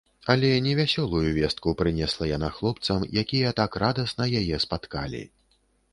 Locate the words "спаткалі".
4.65-5.23